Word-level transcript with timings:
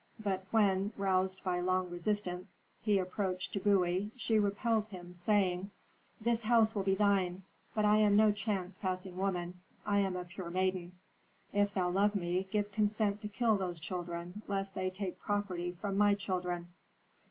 But 0.19 0.43
when, 0.49 0.93
roused 0.97 1.43
by 1.43 1.59
long 1.59 1.91
resistance, 1.91 2.57
he 2.81 2.97
approached 2.97 3.53
Tbubui, 3.53 4.09
she 4.15 4.39
repelled 4.39 4.87
him, 4.87 5.13
saying, 5.13 5.69
"'This 6.19 6.41
house 6.41 6.73
will 6.73 6.81
be 6.81 6.95
thine. 6.95 7.43
But 7.75 7.85
I 7.85 7.97
am 7.97 8.15
no 8.15 8.31
chance 8.31 8.79
passing 8.79 9.15
woman, 9.15 9.59
I 9.85 9.99
am 9.99 10.15
a 10.15 10.25
pure 10.25 10.49
maiden. 10.49 10.93
If 11.53 11.75
thou 11.75 11.91
love 11.91 12.15
me, 12.15 12.47
give 12.49 12.71
consent 12.71 13.21
to 13.21 13.27
kill 13.27 13.57
those 13.57 13.79
children 13.79 14.41
lest 14.47 14.73
they 14.73 14.89
take 14.89 15.19
property 15.19 15.73
from 15.79 15.99
my 15.99 16.15
children.'" 16.15 16.69